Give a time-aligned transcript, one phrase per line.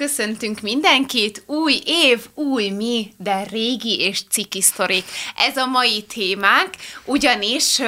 [0.00, 1.42] Köszöntünk mindenkit!
[1.46, 5.04] Új év, új mi, de régi és ciki sztorik.
[5.36, 6.70] Ez a mai témánk,
[7.04, 7.80] ugyanis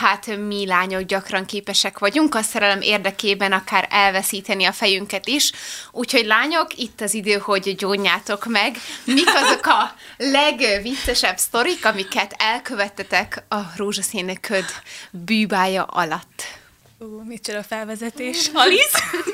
[0.00, 5.52] hát mi lányok gyakran képesek vagyunk a szerelem érdekében akár elveszíteni a fejünket is,
[5.92, 8.76] úgyhogy lányok, itt az idő, hogy gyónjátok meg.
[9.04, 9.94] Mik azok a
[10.38, 14.64] legviccesebb sztorik, amiket elkövettetek a rózsaszín köd
[15.10, 16.42] bűbája alatt?
[16.98, 18.50] Ú, micsoda felvezetés.
[18.52, 18.98] Alice?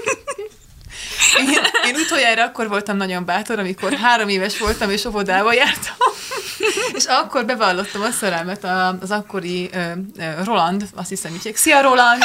[1.38, 1.48] Én,
[1.86, 5.96] én utoljára akkor voltam nagyon bátor, amikor három éves voltam, és óvodába jártam.
[6.95, 8.66] és akkor bevallottam a szerelmet
[9.00, 12.22] az akkori uh, Roland, azt hiszem így, szia Roland!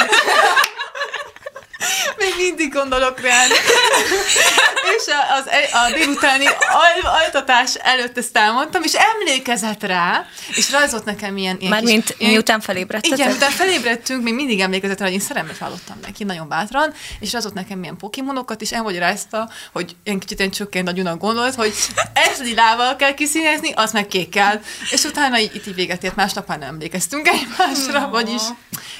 [2.36, 3.44] Még mindig gondolok rá.
[4.96, 10.26] és a, az, a délutáni al, altatás előtt ezt elmondtam, és emlékezett rá,
[10.56, 11.56] és rajzolt nekem ilyen...
[11.58, 13.18] ilyen Mármint kis, miután felébredtetek?
[13.18, 17.32] Igen, miután felébredtünk, még mindig emlékezett rá, hogy én szerelmet vállottam neki, nagyon bátran, és
[17.32, 21.74] rajzolt nekem ilyen pokémonokat, és elmagyarázta, hogy ilyen kicsit ilyen csökkent a gyunak gondolt, hogy
[22.12, 24.60] ezt lilával kell kiszínezni, az meg kékkel.
[24.90, 28.10] És utána így, itt így véget ért, másnap már nem emlékeztünk egymásra, oh.
[28.10, 28.42] vagyis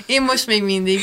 [0.07, 1.01] én most még mindig.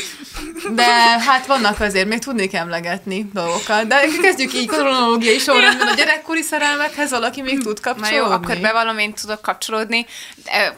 [0.74, 0.84] De
[1.18, 3.86] hát vannak azért, még tudnék emlegetni dolgokat.
[3.86, 8.16] De kezdjük így kronológiai sorrendben a gyerekkori szerelmekhez, valaki még tud kapcsolódni.
[8.16, 10.06] Na jó, akkor bevallom, én tudok kapcsolódni.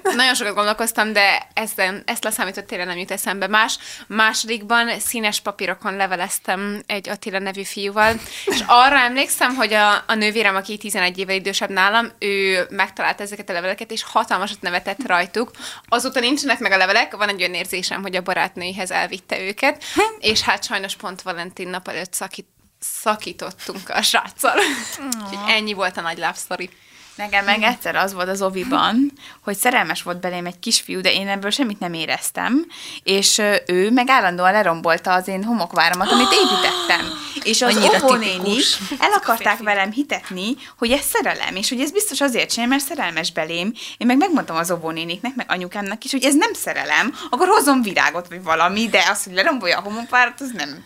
[0.03, 3.79] Nagyon sokat gondolkoztam, de ezt, ezt leszámított tényleg nem jut eszembe más.
[4.07, 10.57] Másodikban színes papírokon leveleztem egy Attila nevű fiúval, és arra emlékszem, hogy a, a nővérem,
[10.57, 15.51] aki 11 évvel idősebb nálam, ő megtalálta ezeket a leveleket, és hatalmasat nevetett rajtuk.
[15.89, 19.85] Azóta nincsenek meg a levelek, van egy olyan érzésem, hogy a barátnőihez elvitte őket,
[20.19, 22.47] és hát sajnos pont Valentin nap előtt szakít,
[22.81, 24.59] szakítottunk a sráccal.
[24.99, 26.71] Úgyhogy ennyi volt a nagy love story.
[27.15, 31.29] Nekem meg egyszer az volt az oviban, hogy szerelmes volt belém egy kisfiú, de én
[31.29, 32.67] ebből semmit nem éreztem,
[33.03, 37.07] és ő meg állandóan lerombolta az én homokváramat, amit építettem.
[37.43, 38.65] És az óvónénik
[38.99, 43.33] el akarták velem hitetni, hogy ez szerelem, és hogy ez biztos azért sem, mert szerelmes
[43.33, 43.73] belém.
[43.97, 48.29] Én meg megmondtam az óvónéniknek, meg anyukámnak is, hogy ez nem szerelem, akkor hozom virágot,
[48.29, 50.85] vagy valami, de az, hogy lerombolja a homokvárat, az nem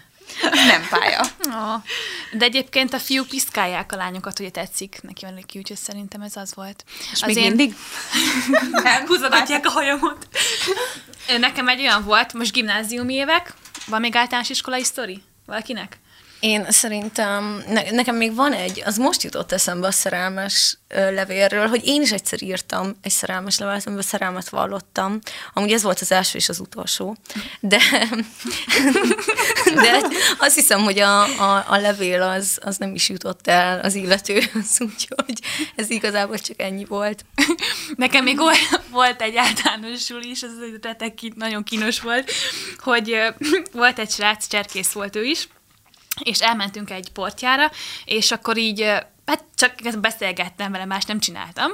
[0.50, 1.20] nem pálya.
[1.46, 1.82] Oh.
[2.32, 6.36] De egyébként a fiúk piszkálják a lányokat, hogy tetszik neki van ki, úgyhogy szerintem ez
[6.36, 6.84] az volt.
[7.12, 7.48] És az még én...
[7.48, 7.74] mindig?
[8.82, 10.28] nem, húzogatják a hajamat.
[11.38, 13.54] Nekem egy olyan volt, most gimnáziumi évek,
[13.86, 15.22] van még általános iskolai sztori?
[15.46, 15.98] Valakinek?
[16.42, 21.86] Én szerintem, ne, nekem még van egy, az most jutott eszembe a szerelmes levélről, hogy
[21.86, 25.18] én is egyszer írtam egy szerelmes levelet, amiben szerelmet vallottam.
[25.52, 27.16] Amúgy ez volt az első és az utolsó.
[27.60, 27.78] De,
[29.74, 30.00] de
[30.38, 34.76] azt hiszem, hogy a, a, a levél az, az nem is jutott el az illetőhöz,
[34.78, 35.38] úgyhogy
[35.76, 37.24] ez igazából csak ennyi volt.
[37.96, 38.38] Nekem még
[38.90, 40.50] volt egy általános is, ez
[40.82, 42.30] retek nagyon kínos volt,
[42.78, 43.16] hogy
[43.72, 45.48] volt egy srác, cserkész volt ő is,
[46.20, 47.70] és elmentünk egy portjára,
[48.04, 48.82] és akkor így
[49.26, 51.70] hát csak beszélgettem vele, más nem csináltam,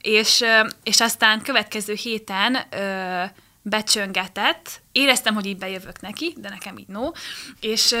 [0.00, 0.44] és,
[0.82, 3.24] és aztán következő héten ö,
[3.62, 7.10] becsöngetett, éreztem, hogy így bejövök neki, de nekem így no,
[7.60, 7.94] és,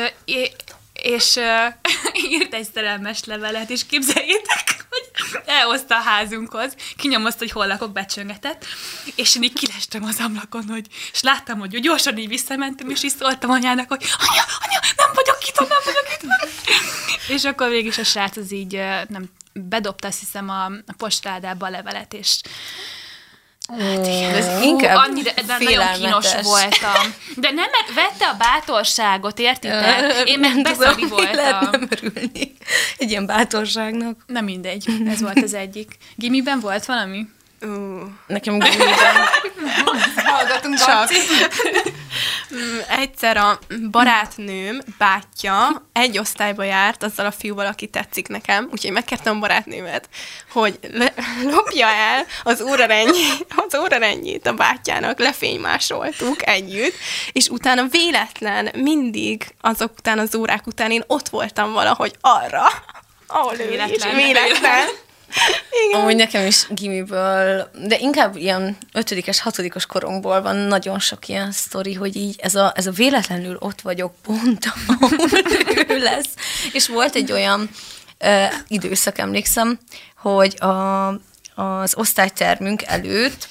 [0.92, 1.74] és uh,
[2.32, 8.64] írt egy szerelmes levelet, és képzeljétek, hogy elhozta a házunkhoz, kinyomozta, hogy hol lakok, becsöngetett,
[9.14, 13.16] és én így kilestem az ablakon, hogy, és láttam, hogy gyorsan így visszamentem, és így
[13.16, 15.05] szóltam anyának, hogy anya, anya, nem
[15.58, 16.24] nem vagyok itt.
[17.36, 18.72] és akkor végig is a srác az így
[19.08, 22.40] nem bedobta, azt hiszem, a, a postádába a levelet, és
[23.68, 24.34] Hát igen.
[24.34, 27.14] Ez inkább annyira, de nagyon kínos voltam.
[27.36, 30.28] De nem vette a bátorságot, értitek?
[30.28, 31.34] Én meg beszavi voltam.
[31.34, 32.52] Lehet nem örülni
[32.98, 34.24] egy ilyen bátorságnak.
[34.26, 35.96] Nem mindegy, ez volt az egyik.
[36.14, 37.26] Gimiben volt valami?
[37.60, 39.14] Uh, nekem gimiben.
[40.16, 41.10] Hallgatunk csak.
[42.54, 43.58] Mm, egyszer a
[43.90, 50.08] barátnőm bátyja egy osztályba járt azzal a fiúval, aki tetszik nekem, úgyhogy megkértem a barátnőmet,
[50.52, 56.94] hogy le, lopja el az órarendjét, az órarendjét a bátyjának, lefénymásoltuk együtt,
[57.32, 62.64] és utána véletlen mindig azok után az órák után én ott voltam valahogy arra,
[63.26, 64.18] ahol ő véletlen.
[64.18, 64.88] is, véletlen.
[65.86, 66.00] Igen.
[66.00, 71.94] Amúgy nekem is gimiből, de inkább ilyen ötödikes, hatodikos korunkból van nagyon sok ilyen sztori,
[71.94, 75.10] hogy így ez a, ez a véletlenül ott vagyok pont, ahol
[75.88, 76.28] ő lesz.
[76.72, 77.70] És volt egy olyan
[78.18, 79.78] ö, időszak, emlékszem,
[80.16, 81.08] hogy a,
[81.54, 83.48] az osztálytermünk előtt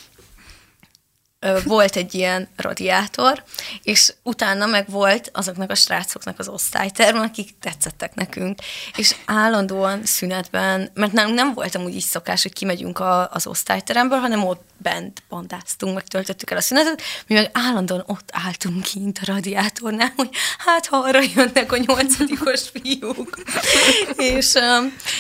[1.63, 3.43] volt egy ilyen radiátor,
[3.83, 8.59] és utána meg volt azoknak a srácoknak az osztályterm, akik tetszettek nekünk,
[8.95, 14.19] és állandóan szünetben, mert nálunk nem voltam úgy is szokás, hogy kimegyünk a, az osztályteremből,
[14.19, 19.19] hanem ott bent bandáztunk, meg töltöttük el a szünetet, mi meg állandóan ott álltunk kint
[19.21, 23.43] a radiátornál, hogy hát ha arra jönnek a nyolcadikos fiúk.
[24.17, 24.51] és,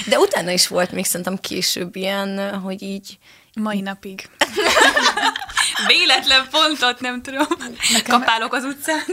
[0.05, 3.17] de utána is volt még szerintem később ilyen, hogy így
[3.55, 4.29] Mai napig.
[5.87, 7.47] Véletlen pontot, nem tudom.
[8.07, 9.03] Kapálok az utcán.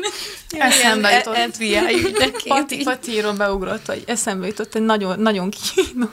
[0.50, 1.36] Eszembe jutott.
[1.36, 2.82] FBI ügyneként Pati.
[2.82, 6.10] Patiról beugrott, hogy eszembe jutott egy nagyon, nagyon kínos,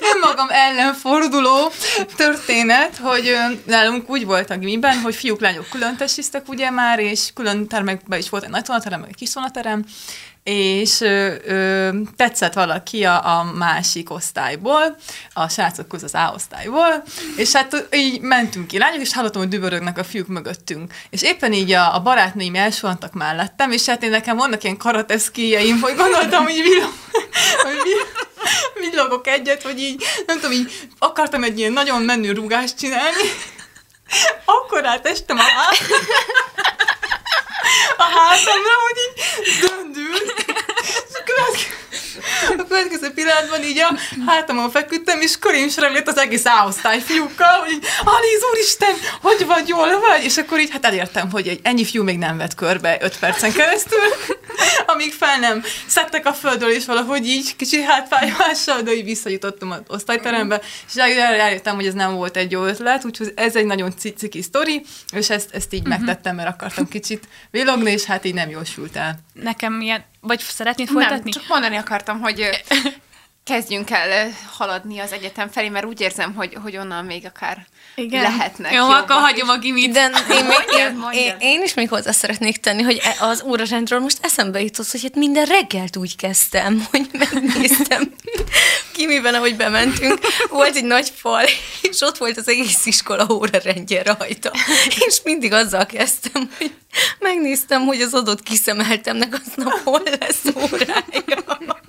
[0.00, 1.72] nem magam ellen forduló
[2.16, 7.30] történet, hogy nálunk úgy volt a gimiben, hogy fiúk, lányok külön tesiztek ugye már, és
[7.34, 9.84] külön termekben is volt egy nagy tonaterem, meg egy kis tonaterem,
[10.42, 14.96] és ö, ö, tetszett valaki a, a másik osztályból,
[15.32, 17.02] a srácok között az A osztályból,
[17.36, 20.92] és hát így mentünk ki lányok, és hallottam, hogy dübörögnek a fiúk mögöttünk.
[21.10, 25.80] És éppen így a, a barátnőim elsuhantak mellettem, és hát én nekem vannak ilyen karateszkíjeim,
[25.80, 26.92] hogy gondoltam, hogy villog,
[27.62, 32.78] hogy vi- villogok egyet, hogy így, nem tudom, így akartam egy ilyen nagyon menő rúgást
[32.78, 33.22] csinálni,
[34.44, 35.76] akkor átestem a hát
[37.96, 40.44] a hátamra, hogy így döndült.
[42.58, 47.78] A következő, pillanatban így a hátamon feküdtem, és körém lett az egész áosztály fiúkkal, hogy
[48.04, 50.24] Aliz, úristen, hogy vagy, jól vagy?
[50.24, 53.52] És akkor így hát elértem, hogy egy ennyi fiú még nem vett körbe öt percen
[53.52, 53.98] keresztül,
[54.92, 59.80] amíg fel nem szedtek a földről, és valahogy így kicsi hátfájással, de így visszajutottam az
[59.88, 63.92] osztályterembe, és el- eljöttem, hogy ez nem volt egy jó ötlet, úgyhogy ez egy nagyon
[63.98, 64.82] ci- ciki sztori,
[65.12, 69.18] és ezt, ezt így megtettem, mert akartam kicsit villogni, és hát így nem jósült el.
[69.32, 71.30] Nekem ilyen, vagy szeretnéd Nem, folytatni?
[71.30, 72.48] csak mondani akartam, hogy
[73.44, 77.66] kezdjünk el ö, haladni az egyetem felé, mert úgy érzem, hogy, hogy onnan még akár
[77.94, 78.22] Igen.
[78.22, 79.22] lehetnek Jó, akkor is.
[79.22, 79.92] hagyom a gimit.
[79.92, 83.98] De én, még, én, én, én is még hozzá szeretnék tenni, hogy e- az órarendről
[83.98, 88.14] most eszembe jutott, hogy hát minden reggelt úgy kezdtem, hogy megnéztem
[88.92, 90.18] Kimiben, ahogy bementünk,
[90.50, 91.44] volt egy nagy fal,
[91.82, 94.52] és ott volt az egész iskola órarendje rajta.
[95.06, 96.74] És mindig azzal kezdtem, hogy
[97.18, 101.79] megnéztem, hogy az adott kiszemeltemnek aznap hol lesz órája.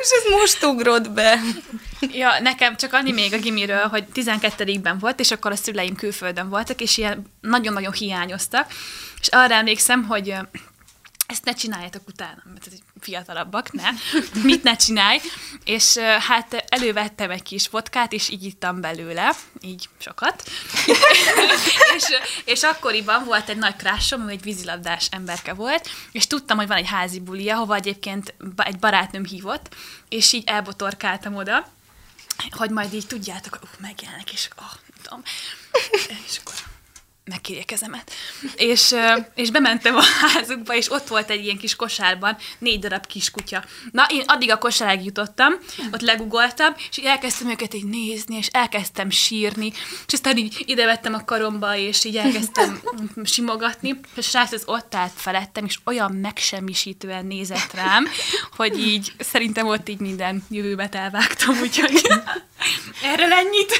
[0.00, 1.40] És ez most ugrott be.
[2.00, 6.48] Ja, nekem csak annyi még a gimiről, hogy 12-ben volt, és akkor a szüleim külföldön
[6.48, 8.72] voltak, és ilyen nagyon-nagyon hiányoztak.
[9.20, 10.34] És arra emlékszem, hogy
[11.28, 12.68] ezt ne csináljátok utána, mert
[13.00, 13.88] fiatalabbak, ne.
[14.42, 15.20] Mit ne csinálj?
[15.64, 20.50] És hát elővettem egy kis vodkát, és így ittam belőle, így sokat.
[21.96, 22.04] és,
[22.44, 26.76] és akkoriban volt egy nagy krásom, ő egy vízilabdás emberke volt, és tudtam, hogy van
[26.76, 29.74] egy házi bulia, hova egyébként egy barátnőm hívott,
[30.08, 31.68] és így elbotorkáltam oda,
[32.50, 35.22] hogy majd így tudjátok, uh, megjelenek, és oh, nem tudom.
[36.28, 36.54] És akkor
[37.28, 38.12] megkérje kezemet.
[38.56, 38.94] És,
[39.34, 43.64] és bementem a házukba, és ott volt egy ilyen kis kosárban négy darab kiskutya.
[43.92, 45.52] Na, én addig a kosárig jutottam,
[45.92, 49.72] ott legugoltam, és elkezdtem őket így nézni, és elkezdtem sírni,
[50.06, 52.80] és aztán így ide vettem a karomba, és így elkezdtem
[53.24, 58.06] simogatni, és a srác az ott állt felettem, és olyan megsemmisítően nézett rám,
[58.56, 62.00] hogy így szerintem ott így minden jövőbet elvágtam, úgyhogy
[63.12, 63.78] erről ennyit.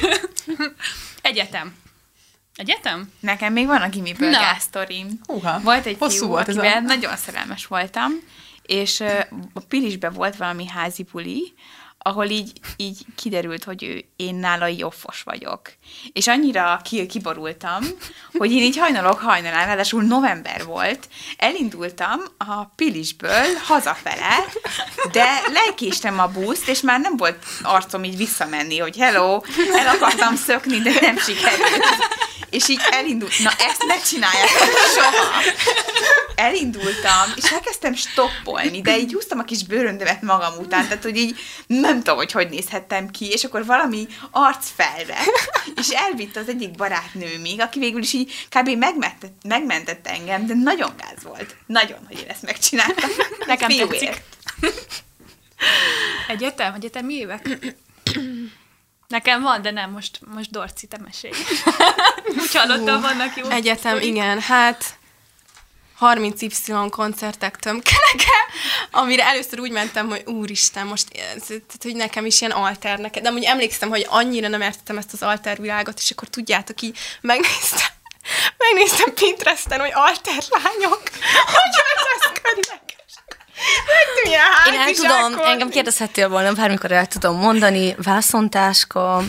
[1.21, 1.73] Egyetem.
[2.59, 3.11] Egyetem?
[3.19, 4.39] Nekem még van a gimiből Na.
[4.39, 5.19] gázsztorim.
[5.25, 8.11] Húha, Volt egy hosszú fiú, volt ez a- akivel nagyon szerelmes voltam,
[8.61, 8.99] és
[9.53, 11.53] a Pilisbe volt valami házi buli,
[11.97, 15.61] ahol így, így kiderült, hogy ő, én nála joffos vagyok.
[16.13, 17.83] És annyira ki, kiborultam,
[18.33, 24.45] hogy én így hajnalok hajnalán, ráadásul november volt, elindultam a Pilisből hazafele,
[25.11, 29.41] de lekéstem a buszt, és már nem volt arcom így visszamenni, hogy hello,
[29.75, 31.83] el akartam szökni, de nem sikerült.
[32.49, 35.41] És így elindult, na ezt ne csináljátok soha.
[36.35, 41.39] Elindultam, és elkezdtem stoppolni, de így húztam a kis bőröndömet magam után, tehát hogy így
[41.67, 46.71] nem tudom, hogy hogy nézhettem ki, és akkor valami arc felvett, és elvitt az egyik
[46.71, 48.69] barátnőmig, aki végül is így kb.
[48.69, 51.55] megmentett, megmentett engem, de nagyon gáz volt.
[51.65, 53.09] Nagyon, hogy én ezt megcsináltam.
[53.45, 53.89] Nekem Fiúért.
[53.89, 54.21] tetszik.
[56.27, 56.73] Egyetem?
[56.73, 57.75] Egyetem mi évek?
[59.09, 61.33] Nekem van, de nem, most, most Dorci, te mesélj.
[62.41, 63.49] Úgy hallottam, vannak jó.
[63.49, 64.07] Egyetem, sztorik.
[64.07, 64.99] igen, hát
[65.99, 68.37] 30Y koncertek tömkeleke,
[68.91, 73.23] amire először úgy mentem, hogy úristen, most ez, tehát, hogy nekem is ilyen alter neked,
[73.23, 76.97] de amúgy emlékszem, hogy annyira nem értettem ezt az alter világot, és akkor tudjátok, így
[77.21, 77.87] megnéztem,
[78.57, 81.01] megnéztem Pinteresten, hogy alter lányok,
[81.55, 82.28] hogy öltözködnek.
[84.67, 85.51] Én el tudom, hátizsákon.
[85.51, 89.23] engem kérdezhettél volna, bármikor el tudom mondani, vászontáska,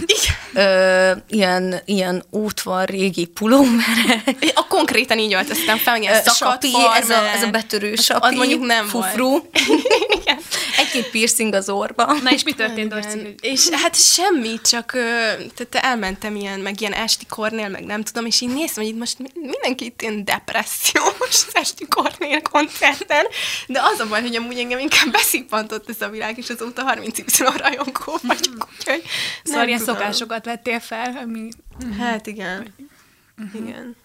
[0.55, 7.11] ö, ilyen, ilyen útvar régi pulómerek, A konkrétan így öltöztem fel, ilyen szakadt sapi, ez
[7.11, 9.39] a, ez a betörő sapi, Az mondjuk nem fufru,
[10.95, 12.13] egy-két piercing az orba.
[12.23, 12.89] Na és mi történt.
[12.89, 13.35] Dorci?
[13.41, 14.91] És hát semmi, csak
[15.55, 18.99] tehát elmentem ilyen, meg ilyen esti kornél, meg nem tudom, és így néztem, hogy itt
[18.99, 23.27] most mi- mindenki itt ilyen depressziós esti kornél koncerten,
[23.67, 27.19] de az a baj, hogy amúgy engem inkább beszippantott ez a világ, és azóta 30
[27.19, 27.25] y
[27.57, 31.49] rajongó vagyok, úgyhogy nem Szóval ilyen szokásokat vettél fel, ami...
[31.99, 32.75] Hát igen.
[33.55, 33.97] Igen.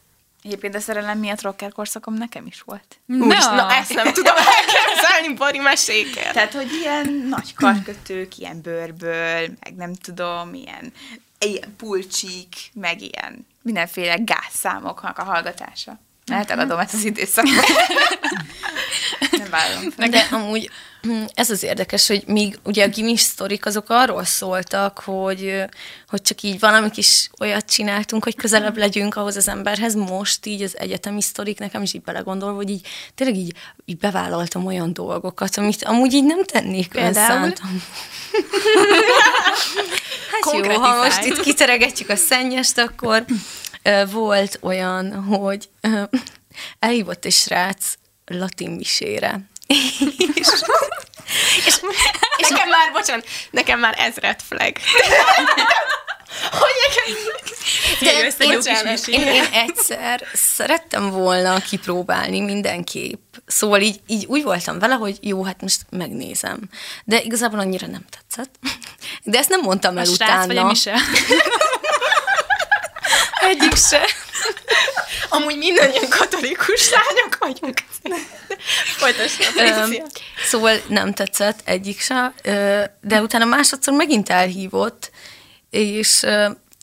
[0.46, 3.00] Egyébként a szerelem miatt rocker korszakom nekem is volt.
[3.08, 6.34] Úristen, na ezt nem tudom elképzelni, Bari, mesékel.
[6.34, 10.94] Tehát, hogy ilyen nagy karkötők, ilyen bőrből, meg nem tudom, ilyen,
[11.40, 16.00] ilyen pulcsik, meg ilyen mindenféle gázszámoknak a hallgatása.
[16.26, 17.52] Eltagadom ezt az időszakot.
[19.32, 19.50] nem
[19.96, 20.10] fel.
[20.10, 20.70] De amúgy
[21.34, 25.64] ez az érdekes, hogy míg ugye a gimis sztorik azok arról szóltak, hogy,
[26.10, 29.96] hogy csak így valami kis olyat csináltunk, hogy közelebb legyünk ahhoz az emberhez.
[29.96, 34.66] Most így az egyetemi sztorik nekem is így belegondolva, hogy így tényleg így, így bevállaltam
[34.66, 37.70] olyan dolgokat, amit amúgy így nem tennék önszántam.
[40.32, 43.26] Hát jó, ha most itt kiteregetjük a szennyest, akkor
[44.12, 45.70] volt olyan, hogy
[46.80, 47.94] elhívott egy srác
[48.26, 49.40] latin misére.
[50.36, 50.48] és,
[51.66, 51.80] és,
[52.38, 54.74] És nekem már, bocsánat, nekem már ez red flag.
[56.52, 57.06] hogy nekem...
[58.40, 59.08] de bocsánat.
[59.08, 63.20] én, én egyszer szerettem volna kipróbálni mindenképp.
[63.46, 66.60] Szóval így, így úgy voltam vele, hogy jó, hát most megnézem.
[67.04, 68.56] De igazából annyira nem tetszett.
[69.24, 70.64] De ezt nem mondtam A el srác utána.
[70.64, 70.92] vagy a?
[73.50, 74.08] Egyik se.
[75.30, 77.80] Amúgy mindannyian katolikus lányok vagyunk.
[79.58, 80.08] Öm, Priscilla.
[80.46, 82.34] szóval nem tetszett egyik se,
[83.02, 85.12] de utána másodszor megint elhívott,
[85.70, 86.26] és,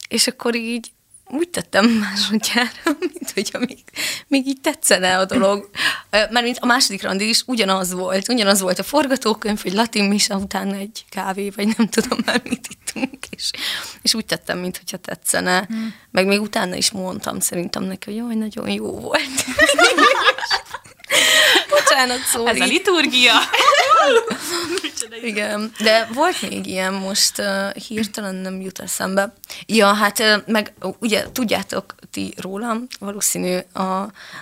[0.08, 0.91] és akkor így
[1.32, 2.70] úgy tettem másodjára,
[3.12, 3.78] mint hogyha még,
[4.26, 5.70] még így tetszene a dolog.
[6.30, 10.74] Mint a második randi is ugyanaz volt, ugyanaz volt a forgatókönyv, hogy latin misa utána
[10.74, 13.50] egy kávé, vagy nem tudom már mit ittunk, és,
[14.02, 15.64] és úgy tettem, mint hogyha tetszene.
[15.68, 15.94] Hmm.
[16.10, 19.44] Meg még utána is mondtam szerintem neki, hogy jaj, nagyon jó volt.
[21.74, 23.32] Bocsánat, szóval Ez a liturgia.
[25.22, 29.34] Igen, de volt még ilyen, most uh, hirtelen nem jut eszembe.
[29.66, 33.82] Ja, hát uh, meg uh, ugye tudjátok ti rólam, valószínű, a,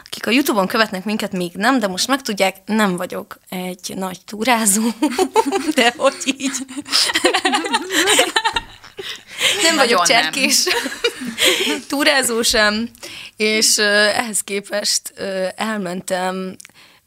[0.04, 4.82] akik a Youtube-on követnek minket még nem, de most megtudják, nem vagyok egy nagy túrázó,
[5.74, 6.52] de hogy így.
[9.62, 10.22] nem vagyok Nagyon nem.
[10.22, 10.66] cserkés
[11.88, 12.88] túrázó sem,
[13.36, 13.86] és uh,
[14.18, 16.56] ehhez képest uh, elmentem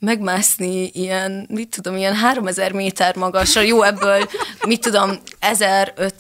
[0.04, 4.30] megmászni ilyen, mit tudom, ilyen 3000 méter magasra, jó ebből,
[4.66, 6.14] mit tudom, 1005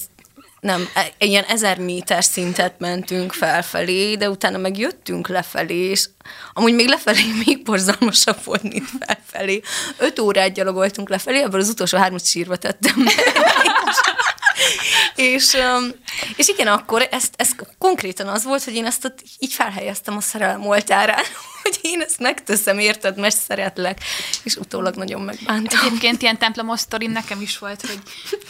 [0.60, 6.10] nem, e- ilyen ezer méter szintet mentünk felfelé, de utána meg jöttünk lefelé, és
[6.54, 9.62] amúgy még lefelé még borzalmasabb volt, mint felfelé.
[9.98, 12.96] Öt órát gyalogoltunk lefelé, ebből az utolsó hármat sírva tettem.
[15.24, 15.58] és,
[16.36, 20.22] és igen, akkor ez, ez konkrétan az volt, hogy én ezt ott így felhelyeztem a
[20.22, 21.24] szerelem oltárán,
[21.63, 24.00] hogy én ezt megteszem, érted, mert szeretlek,
[24.44, 25.80] és utólag nagyon megbántam.
[25.86, 28.00] Egyébként ilyen templomos sztorim nekem is volt, hogy,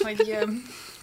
[0.01, 0.38] hogy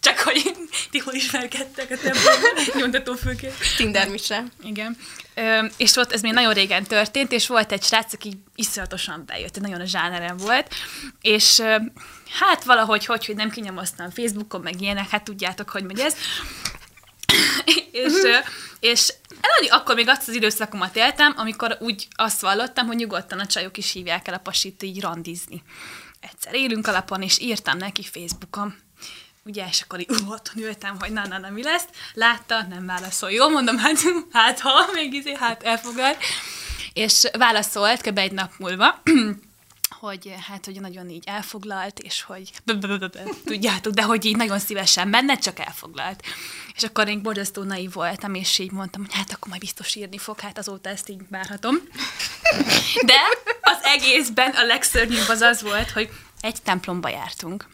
[0.00, 0.54] csak hogy
[0.90, 3.54] ti hol ismerkedtek a templomban, nyomtatófőként.
[3.76, 4.45] Tinder mise.
[4.62, 4.97] Igen.
[5.35, 9.61] Ö, és volt, ez még nagyon régen történt, és volt egy srác, aki iszonyatosan bejött,
[9.61, 10.75] nagyon a zsánerem volt,
[11.21, 11.76] és ö,
[12.38, 16.14] hát valahogy, hogy, hogy nem kinyomoztam Facebookon, meg ilyenek, hát tudjátok, hogy megy ez.
[17.90, 18.12] és,
[18.80, 19.14] és
[19.69, 23.92] akkor még azt az időszakomat éltem, amikor úgy azt vallottam, hogy nyugodtan a csajok is
[23.92, 25.62] hívják el a pasit így randizni.
[26.21, 28.75] Egyszer élünk alapon, és írtam neki Facebookon,
[29.44, 31.85] ugye, és akkor így uh, otthon ültem, hogy na, na, na, mi lesz.
[32.14, 33.30] Látta, nem válaszol.
[33.30, 33.99] Jól mondom, hát,
[34.32, 36.16] hát ha, még izé, hát elfogad.
[36.92, 38.18] És válaszolt kb.
[38.18, 39.02] egy nap múlva,
[40.00, 42.50] hogy hát, hogy nagyon így elfoglalt, és hogy
[43.44, 46.23] tudjátok, de hogy így nagyon szívesen menne, csak elfoglalt.
[46.75, 50.18] És akkor én borzasztó naiv voltam, és így mondtam, hogy hát akkor majd biztos írni
[50.18, 51.76] fog, hát azóta ezt így várhatom.
[53.06, 53.18] De
[53.61, 57.66] az egészben a legszörnyűbb az az volt, hogy egy templomba jártunk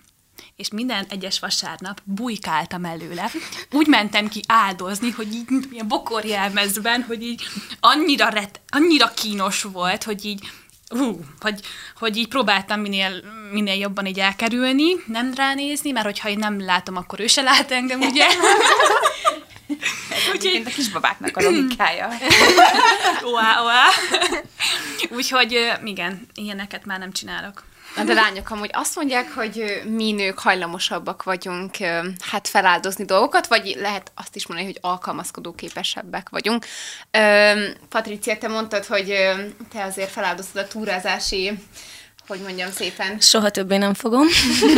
[0.56, 3.30] és minden egyes vasárnap bujkáltam előle.
[3.70, 7.42] Úgy mentem ki áldozni, hogy így ilyen bokorjelmezben, hogy így
[7.80, 10.48] annyira, ret, annyira kínos volt, hogy így
[10.88, 11.60] Hú, hogy,
[11.98, 13.22] hogy így próbáltam minél,
[13.52, 17.70] minél jobban így elkerülni, nem ránézni, mert hogyha én nem látom, akkor ő se lát
[17.70, 18.26] engem, ugye?
[20.32, 22.08] Egyébként a kisbabáknak a logikája.
[23.32, 23.84] Oá, oá.
[25.08, 27.64] Úgyhogy igen, ilyeneket már nem csinálok.
[27.96, 31.76] Na, de lányok amúgy azt mondják, hogy mi nők hajlamosabbak vagyunk
[32.20, 36.66] hát feláldozni dolgokat, vagy lehet azt is mondani, hogy alkalmazkodó képesebbek vagyunk.
[37.88, 39.06] Patricia, te mondtad, hogy
[39.72, 41.52] te azért feláldoztad a túrázási
[42.26, 43.20] hogy mondjam szépen.
[43.20, 44.26] Soha többé nem fogom.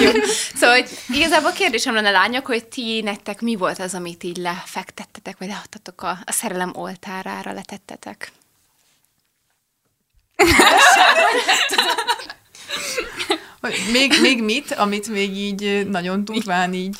[0.00, 0.10] Jó.
[0.58, 5.38] Szóval hogy igazából kérdésem lenne lányok, hogy ti nektek mi volt az, amit így lefektettetek,
[5.38, 8.32] vagy leadtatok a, a szerelem oltárára, letettetek?
[13.92, 16.96] Még, még mit, amit még így nagyon durván így...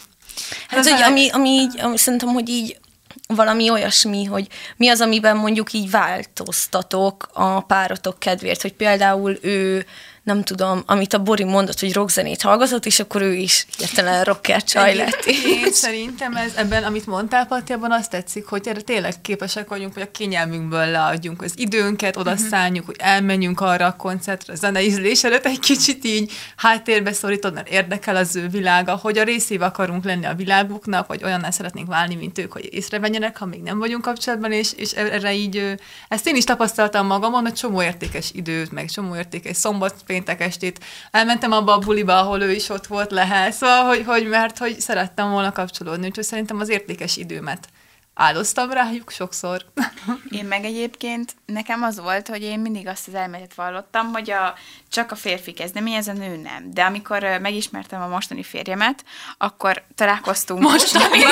[0.69, 2.79] Hát, hogy ami, ami így, ami szerintem, hogy így
[3.27, 4.47] valami olyasmi, hogy
[4.77, 9.87] mi az, amiben mondjuk így változtatok a párotok kedvéért, hogy például ő
[10.29, 14.63] nem tudom, amit a Bori mondott, hogy rockzenét hallgatott, és akkor ő is hirtelen rocker
[14.63, 15.25] csaj lett.
[15.25, 19.95] Én szerintem ez, ebben, amit mondtál, Patti, abban azt tetszik, hogy erre tényleg képesek vagyunk,
[19.95, 25.25] hogy a kényelmünkből leadjunk az időnket, oda szálljuk, hogy elmenjünk arra a koncertre, a zeneízlés
[25.25, 30.05] előtt egy kicsit így háttérbe szorítod, mert érdekel az ő világa, hogy a részébe akarunk
[30.05, 34.03] lenni a világuknak, vagy olyanná szeretnénk válni, mint ők, hogy észrevenjenek, ha még nem vagyunk
[34.03, 35.75] kapcsolatban, és, és erre így,
[36.09, 40.85] ezt én is tapasztaltam magamon, hogy csomó értékes időt, meg csomó értékes szombat, péntek estét.
[41.11, 44.81] Elmentem abba a buliba, ahol ő is ott volt lehet, szóval, hogy, hogy mert hogy
[44.81, 47.69] szerettem volna kapcsolódni, úgyhogy szerintem az értékes időmet
[48.15, 49.65] áldoztam rájuk sokszor.
[50.39, 54.55] Én meg egyébként, nekem az volt, hogy én mindig azt az elméletet vallottam, hogy a,
[54.91, 56.71] csak a férfi kezdeményez, a nő nem.
[56.71, 59.05] De amikor megismertem a mostani férjemet,
[59.39, 60.61] akkor találkoztunk.
[60.61, 61.25] Mostani?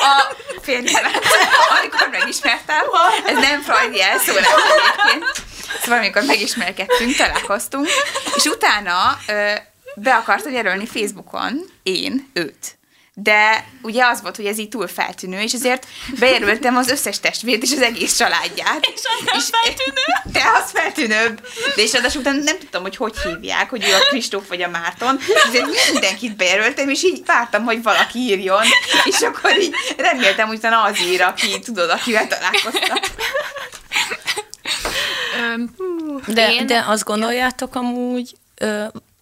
[0.00, 1.24] A férjemet,
[1.80, 2.82] amikor megismertem.
[3.26, 5.55] Ez nem Freudi elszólás egyébként.
[5.80, 7.88] Szóval amikor megismerkedtünk, találkoztunk,
[8.36, 9.52] és utána ö,
[9.96, 12.78] be akarta jelölni Facebookon én őt.
[13.18, 15.86] De ugye az volt, hogy ez így túl feltűnő, és ezért
[16.18, 18.86] bejelöltem az összes testvért és az egész családját.
[18.94, 20.02] És az nem feltűnő?
[20.32, 21.40] De az feltűnőbb.
[21.74, 24.68] De és ráadásul utána nem tudtam, hogy hogy hívják, hogy ő a Kristóf vagy a
[24.68, 25.18] Márton.
[25.46, 28.62] Ezért mindenkit bejelöltem, és így vártam, hogy valaki írjon.
[29.04, 32.98] És akkor így reméltem, hogy utána az ír, aki tudod, akivel találkoztam.
[36.26, 38.36] De, Én- de azt gondoljátok amúgy,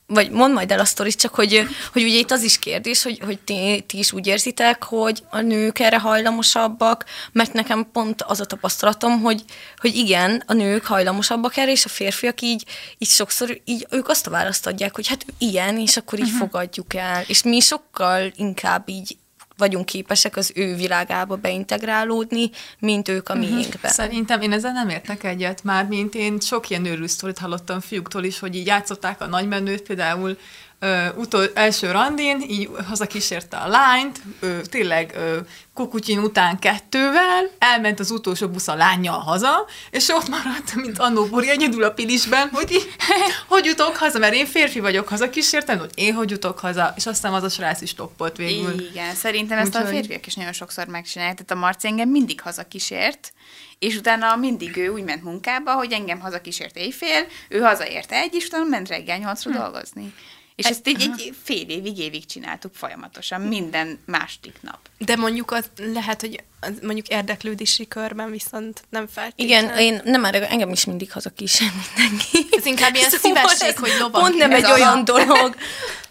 [0.07, 3.19] vagy mondd majd el a sztorit, csak hogy, hogy ugye itt az is kérdés, hogy,
[3.25, 8.41] hogy ti, ti is úgy érzitek, hogy a nők erre hajlamosabbak, mert nekem pont az
[8.41, 9.45] a tapasztalatom, hogy,
[9.77, 12.65] hogy igen, a nők hajlamosabbak erre, és a férfiak így,
[12.99, 16.39] így sokszor így ők azt a választ adják, hogy hát ilyen, és akkor így uh-huh.
[16.39, 17.25] fogadjuk el.
[17.27, 19.17] És mi sokkal inkább így
[19.57, 23.89] vagyunk képesek az ő világába beintegrálódni, mint ők a miénkbe.
[23.89, 28.39] Szerintem én ezzel nem értek egyet már, mint én sok ilyen sztorit hallottam fiúktól is,
[28.39, 30.39] hogy így játszották a nagymenőt, például
[30.79, 35.39] ö, utol, első randin, így hazakísérte a lányt, ö, tényleg ö,
[35.75, 41.25] kukutyin után kettővel, elment az utolsó busz a lányjal haza, és ott maradt, mint annó
[41.27, 42.95] Buri egyedül a pilisben, hogy így,
[43.49, 47.33] hogy jutok haza, mert én férfi vagyok, hazakísértem, hogy én hogy jutok haza, és aztán
[47.35, 48.81] az a srác is toppolt végül.
[48.91, 51.37] Igen, szerintem ezt a Úgyhogy- férfiak is nagyon sokszor megcsinálják.
[51.37, 53.33] Tehát a Marci engem mindig hazakísért,
[53.79, 58.47] és utána mindig ő úgy ment munkába, hogy engem hazakísért éjfél, ő hazaért egy, és
[58.47, 59.57] utána ment reggel nyolcra Hm.
[59.59, 60.15] dolgozni.
[60.57, 64.79] És ezt így egy fél évig, évig csináltuk folyamatosan, minden második nap.
[64.99, 69.71] De mondjuk az lehet, hogy az mondjuk érdeklődési körben viszont nem feltétlenül.
[69.71, 72.47] Igen, én nem erre, engem is mindig hazakísér mindenki.
[72.57, 74.21] Ez inkább ilyen szívesség, hogy lovag.
[74.23, 74.77] Pont nem Ez egy alap.
[74.79, 75.57] olyan dolog.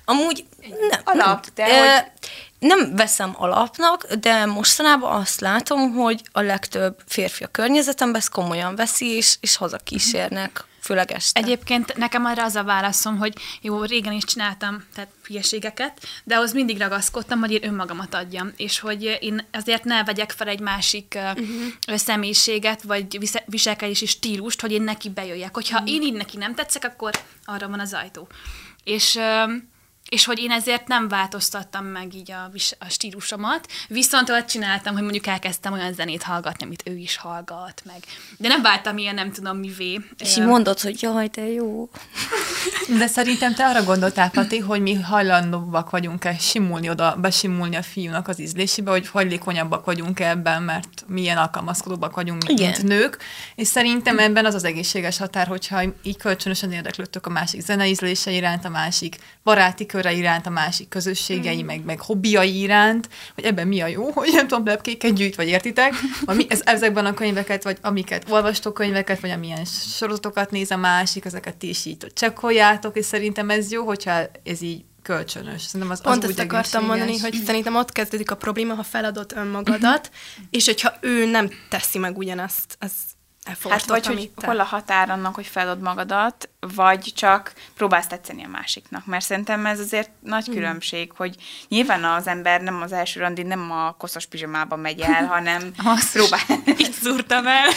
[0.05, 0.45] Amúgy
[0.89, 1.01] nem.
[1.03, 2.11] Alap, de hogy-
[2.59, 8.75] Nem veszem alapnak, de mostanában azt látom, hogy a legtöbb férfi a környezetemben ezt komolyan
[8.75, 11.41] veszi, és, és hazakísérnek, főleg este.
[11.41, 16.53] Egyébként nekem arra az a válaszom, hogy jó, régen is csináltam tehát hülyeségeket, de ahhoz
[16.53, 21.17] mindig ragaszkodtam, hogy én önmagamat adjam, és hogy én azért ne vegyek fel egy másik
[21.17, 21.95] uh-huh.
[21.95, 25.53] személyiséget, vagy vise- viselkedési stílust, hogy én neki bejöjjek.
[25.53, 25.93] Hogyha uh-huh.
[25.93, 27.11] én így neki nem tetszek, akkor
[27.45, 28.27] arra van az ajtó.
[28.83, 29.19] És
[30.13, 35.01] és hogy én ezért nem változtattam meg így a, a stílusomat, viszont ott csináltam, hogy
[35.01, 37.97] mondjuk elkezdtem olyan zenét hallgatni, amit ő is hallgat meg.
[38.37, 39.99] De nem váltam ilyen, nem tudom mivé.
[40.17, 41.89] és így mondod, hogy jaj, de jó.
[42.99, 48.27] De szerintem te arra gondoltál, Pati, hogy mi hajlandóbbak vagyunk-e simulni oda, besimulni a fiúnak
[48.27, 52.79] az ízlésébe, hogy hajlékonyabbak vagyunk ebben, mert milyen alkalmazkodóbbak vagyunk, mint, Igen.
[52.83, 53.17] nők.
[53.55, 58.65] És szerintem ebben az az egészséges határ, hogyha így kölcsönösen érdeklődtök a másik zeneízlése iránt,
[58.65, 63.81] a másik baráti köre iránt, a másik közösségei, meg, meg hobbiai iránt, hogy ebben mi
[63.81, 65.93] a jó, hogy nem tudom, lepkéket gyűjt, vagy értitek,
[66.25, 70.77] vagy mi, ez, ezekben a könyveket, vagy amiket olvastok könyveket, vagy amilyen sorozatokat néz a
[70.77, 75.61] másik, ezeket ti is így csekkoljátok, és szerintem ez jó, hogyha ez így kölcsönös.
[75.61, 79.31] Szerintem az, Pont az ezt akartam mondani, hogy szerintem ott kezdődik a probléma, ha feladod
[79.35, 80.11] önmagadat,
[80.49, 82.91] és hogyha ő nem teszi meg ugyanazt, az
[83.45, 88.43] Hát vagy hogy te- hol a határ annak, hogy feladod magadat, vagy csak próbálsz tetszeni
[88.43, 89.05] a másiknak.
[89.05, 91.35] Mert szerintem ez azért nagy különbség, hogy
[91.67, 95.71] nyilván az ember nem az első randi nem a koszos pizsamában megy el, hanem
[96.13, 96.41] próbál,
[96.77, 97.67] Így szúrtam el.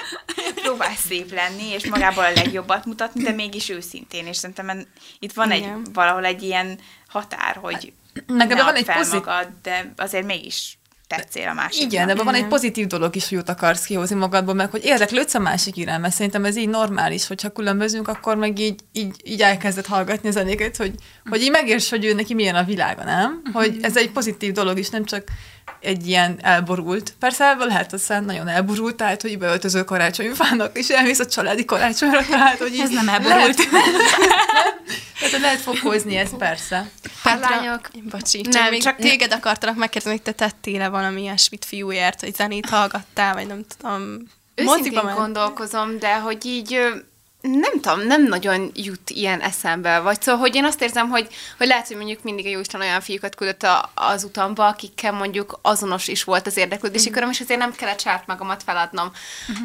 [0.62, 4.26] próbál szép lenni, és magából a legjobbat mutatni, de mégis őszintén.
[4.26, 5.86] És szerintem en- itt van egy, Igen.
[5.92, 7.92] valahol egy ilyen határ, hogy
[8.26, 11.92] Meg ne ebben van egy pozit- magad, de azért mégis tetszél a másiknak.
[11.92, 15.34] Igen, ebben van egy pozitív dolog is, hogy jót akarsz kihozni magadból, meg hogy érdeklődsz
[15.34, 19.40] a másik irány, mert szerintem ez így normális, hogyha különbözünk, akkor meg így, így, így
[19.40, 23.42] elkezdett hallgatni a zenéket, hogy, hogy így megérts, hogy ő neki milyen a világa, nem?
[23.52, 25.24] Hogy ez egy pozitív dolog is, nem csak
[25.80, 27.14] egy ilyen elborult.
[27.18, 32.58] Persze lehet aztán nagyon elborult, tehát hogy beöltöző karácsonyfának, és elmész a családi karácsonyra, tehát
[32.58, 33.56] hogy Ez nem elborult.
[35.18, 36.90] Tehát hogy lehet fokozni ezt, persze.
[37.22, 37.88] Petra, lányok.
[38.10, 42.34] Bocsi, Nem, csak még csak- téged akartalak megkérdezni, hogy te tettél-e valami ilyesmit fiúért, hogy
[42.34, 44.16] zenét hallgattál, vagy nem tudom,
[44.54, 46.80] Őszintén gondolkozom, de hogy így
[47.50, 49.98] nem tudom, nem nagyon jut ilyen eszembe.
[49.98, 51.28] Vagy szóval, hogy én azt érzem, hogy,
[51.58, 55.58] hogy lehet, hogy mondjuk mindig a Jóisten olyan fiúkat küldött a, az utamba, akikkel mondjuk
[55.62, 59.12] azonos is volt az érdeklődési köröm, és azért nem kellett saját magamat feladnom.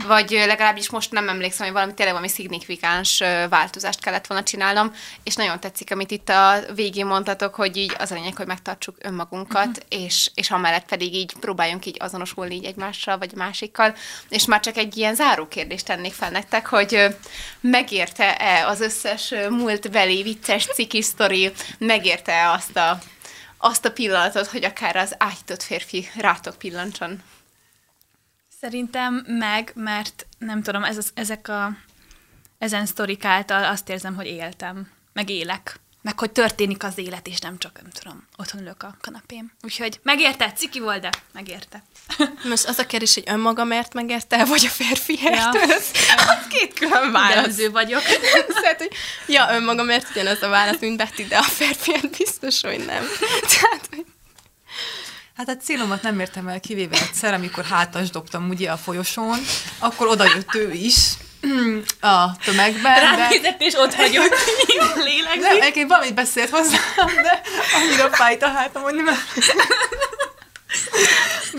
[0.07, 4.93] Vagy ö, legalábbis most nem emlékszem, hogy valami tényleg valami szignifikáns változást kellett volna csinálnom,
[5.23, 8.95] és nagyon tetszik, amit itt a végén mondtatok, hogy így az a lényeg, hogy megtartsuk
[8.99, 13.95] önmagunkat, és, és amellett pedig így próbáljunk így azonosulni így egymással, vagy másikkal,
[14.29, 17.07] és már csak egy ilyen záró kérdést tennék fel nektek, hogy
[17.69, 22.99] megérte-e az összes múltbeli vicces ciki sztori, megérte-e azt a,
[23.57, 27.21] azt a pillanatot, hogy akár az áhított férfi rátok pillantson?
[28.61, 31.77] Szerintem meg, mert nem tudom, ez ezek a,
[32.57, 35.79] ezen sztorik által azt érzem, hogy éltem, meg élek.
[36.01, 39.51] Meg hogy történik az élet, és nem csak, nem tudom, otthon ülök a kanapém.
[39.61, 41.83] Úgyhogy megérte, ciki volt, de megérte.
[42.49, 45.35] Most az a kérdés, hogy önmagamért megérte, vagy a férfiért?
[45.35, 45.61] Ja.
[45.61, 47.33] Ez, ez két külön válasz.
[47.35, 48.01] Jellemző vagyok.
[48.47, 48.91] Szóval, hogy
[49.27, 53.05] ja, önmagamért ugyanaz a válasz, mint Betty, de a férfiért biztos, hogy nem.
[53.59, 54.05] Tehát, hogy
[55.35, 59.39] Hát a célomat nem értem el, kivéve egyszer, amikor hátas dobtam ugye a folyosón,
[59.77, 60.95] akkor oda jött ő is
[62.15, 64.25] a tömegben, de Ránézett, és ott vagyok.
[65.07, 65.41] Lélegzik.
[65.41, 67.41] nem, egyébként valamit beszélt hozzám, de
[67.75, 69.05] annyira fájt a hátam, hogy nem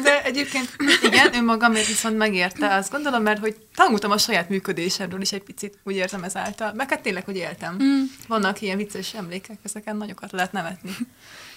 [0.02, 5.32] de egyébként igen, önmagamért viszont megérte, azt gondolom, mert hogy tanultam a saját működésemről is
[5.32, 6.72] egy picit, úgy érzem ezáltal.
[6.72, 7.76] Meg hát tényleg, hogy éltem.
[7.82, 8.02] Mm.
[8.28, 10.96] Vannak ilyen vicces emlékek, ezeken nagyokat lehet nevetni.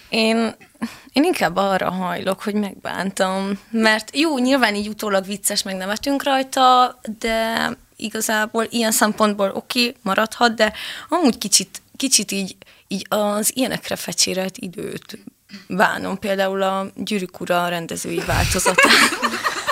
[0.08, 0.54] Én,
[1.12, 6.98] én inkább arra hajlok, hogy megbántam, mert jó, nyilván így utólag vicces, meg nevetünk rajta,
[7.18, 10.72] de igazából ilyen szempontból oké, okay, maradhat, de
[11.08, 12.56] amúgy kicsit, kicsit így,
[12.88, 15.18] így az ilyenekre fecsérelt időt
[15.68, 18.22] bánom, például a Gyűrűk Ura rendezői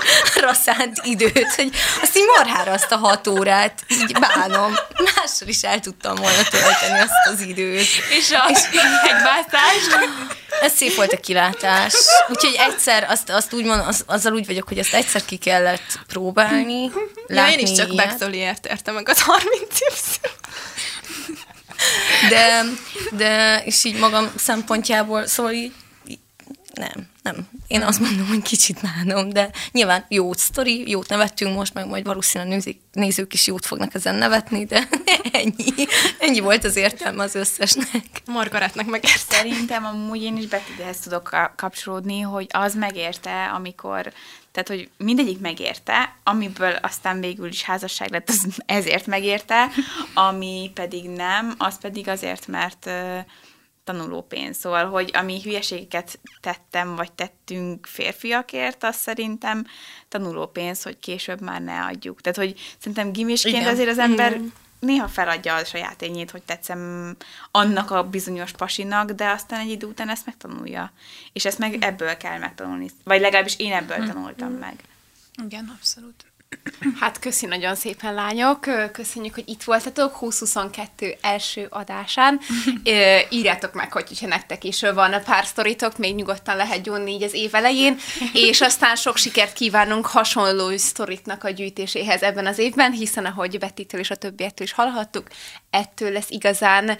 [0.52, 1.70] szánt időt, hogy
[2.02, 4.74] azt így marhára azt a hat órát így bánom.
[5.04, 7.86] Mással is el tudtam volna tölteni azt az időt.
[8.10, 8.42] És a
[9.02, 10.10] hegymászás.
[10.60, 11.94] Ez szép volt a kilátás.
[12.28, 15.98] Úgyhogy egyszer, azt, azt úgy mondom, az, azzal úgy vagyok, hogy ezt egyszer ki kellett
[16.06, 16.90] próbálni.
[17.26, 18.06] ja, én is csak ilyet.
[18.06, 19.50] Backstoliért értem meg az 30
[19.90, 20.30] évszor.
[22.28, 22.64] De,
[23.10, 25.72] de, és így magam szempontjából, szóval így,
[26.06, 26.18] így
[26.74, 27.48] nem, nem.
[27.72, 32.06] Én azt mondom, hogy kicsit bánom, de nyilván jó sztori, jót nevettünk most, meg majd
[32.06, 34.88] valószínűleg nézik, nézők is jót fognak ezen nevetni, de
[35.32, 35.86] ennyi.
[36.18, 38.22] Ennyi volt az értelme az összesnek.
[38.26, 39.18] Margaretnek megérte.
[39.28, 44.12] Szerintem amúgy én is Bettyhez tudok ka- kapcsolódni, hogy az megérte, amikor,
[44.52, 49.68] tehát hogy mindegyik megérte, amiből aztán végül is házasság lett, az ezért megérte,
[50.14, 52.90] ami pedig nem, az pedig azért, mert
[53.84, 54.56] tanulópénz.
[54.56, 59.66] Szóval, hogy ami hülyeségeket tettem, vagy tettünk férfiakért, az szerintem
[60.08, 62.20] tanulópénz, hogy később már ne adjuk.
[62.20, 63.68] Tehát, hogy szerintem gimisként Igen.
[63.68, 64.40] azért az ember
[64.78, 67.16] néha feladja a saját ényét, hogy tetszem
[67.50, 70.92] annak a bizonyos pasinak, de aztán egy idő után ezt megtanulja.
[71.32, 72.90] És ezt meg ebből kell megtanulni.
[73.04, 74.74] Vagy legalábbis én ebből tanultam meg.
[75.44, 76.24] Igen, abszolút.
[77.00, 78.66] Hát köszi nagyon szépen, lányok.
[78.92, 82.40] Köszönjük, hogy itt voltatok 2022 első adásán.
[83.28, 87.32] Írjátok meg, hogy ha nektek is van pár sztoritok, még nyugodtan lehet gyónni így az
[87.32, 87.98] év elején,
[88.32, 94.00] és aztán sok sikert kívánunk hasonló sztoritnak a gyűjtéséhez ebben az évben, hiszen ahogy Bettitől
[94.00, 95.26] és a többiektől is hallhattuk,
[95.70, 96.98] ettől lesz igazán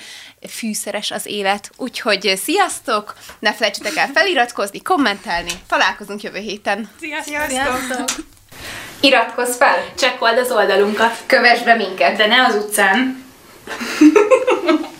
[0.48, 1.70] fűszeres az élet.
[1.76, 3.14] Úgyhogy sziasztok!
[3.38, 5.52] Ne felejtsetek el feliratkozni, kommentelni.
[5.66, 6.90] Találkozunk jövő héten.
[7.00, 8.10] Sziasztok!
[9.02, 9.84] Iratkozz fel!
[9.98, 11.16] Csekkold az oldalunkat!
[11.26, 12.16] Kövess be minket!
[12.16, 13.24] De ne az utcán!